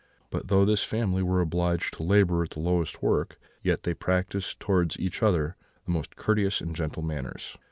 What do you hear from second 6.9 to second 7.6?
manners.